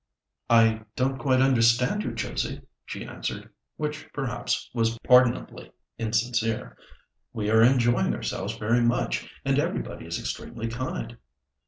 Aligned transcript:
"I 0.49 0.81
don't 0.95 1.19
quite 1.19 1.41
understand 1.41 2.01
you, 2.03 2.13
Josie," 2.15 2.63
she 2.85 3.05
answered 3.05 3.51
(which, 3.77 4.11
perhaps, 4.13 4.67
was 4.73 4.97
pardonably 4.97 5.71
insincere); 5.99 6.75
"we 7.33 7.51
are 7.51 7.61
enjoying 7.61 8.15
ourselves 8.15 8.57
very 8.57 8.81
much, 8.81 9.31
and 9.45 9.59
everybody 9.59 10.07
is 10.07 10.19
extremely 10.19 10.69
kind." 10.69 11.17